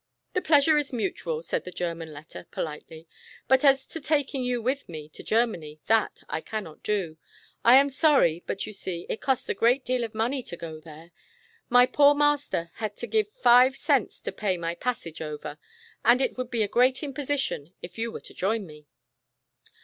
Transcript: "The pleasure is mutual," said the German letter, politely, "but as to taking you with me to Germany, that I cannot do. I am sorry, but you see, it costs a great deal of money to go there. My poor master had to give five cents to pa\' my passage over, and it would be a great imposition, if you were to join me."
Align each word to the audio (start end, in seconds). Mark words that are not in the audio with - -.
"The 0.33 0.41
pleasure 0.41 0.79
is 0.79 0.91
mutual," 0.91 1.43
said 1.43 1.63
the 1.63 1.71
German 1.71 2.11
letter, 2.11 2.47
politely, 2.49 3.07
"but 3.47 3.63
as 3.63 3.85
to 3.85 4.01
taking 4.01 4.43
you 4.43 4.59
with 4.59 4.89
me 4.89 5.07
to 5.09 5.21
Germany, 5.21 5.79
that 5.85 6.23
I 6.27 6.41
cannot 6.41 6.81
do. 6.81 7.17
I 7.63 7.75
am 7.75 7.91
sorry, 7.91 8.43
but 8.47 8.65
you 8.65 8.73
see, 8.73 9.05
it 9.09 9.21
costs 9.21 9.47
a 9.47 9.53
great 9.53 9.85
deal 9.85 10.03
of 10.03 10.15
money 10.15 10.41
to 10.41 10.57
go 10.57 10.79
there. 10.79 11.11
My 11.69 11.85
poor 11.85 12.15
master 12.15 12.71
had 12.77 12.97
to 12.97 13.05
give 13.05 13.29
five 13.29 13.75
cents 13.75 14.19
to 14.21 14.31
pa\' 14.31 14.57
my 14.57 14.73
passage 14.73 15.21
over, 15.21 15.59
and 16.03 16.19
it 16.19 16.35
would 16.35 16.49
be 16.49 16.63
a 16.63 16.67
great 16.67 17.03
imposition, 17.03 17.75
if 17.83 17.99
you 17.99 18.11
were 18.11 18.21
to 18.21 18.33
join 18.33 18.65
me." 18.65 18.87